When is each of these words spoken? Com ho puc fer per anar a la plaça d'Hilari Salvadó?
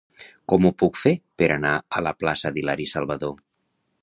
Com 0.53 0.63
ho 0.69 0.71
puc 0.83 0.97
fer 1.01 1.13
per 1.41 1.51
anar 1.57 1.75
a 1.99 2.03
la 2.09 2.15
plaça 2.23 2.55
d'Hilari 2.57 2.93
Salvadó? 2.97 3.35